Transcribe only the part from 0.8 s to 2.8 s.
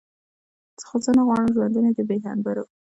خو نه غواړم ژوندون د بې هنبرو.